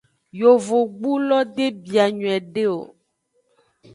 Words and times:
Yovogbulo 0.39 1.37
de 1.55 1.65
bia 1.81 2.05
nyuiede 2.17 2.63
o. 2.77 2.81